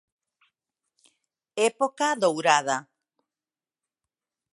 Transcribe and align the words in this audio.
Época 1.67 2.07
dourada. 2.23 2.77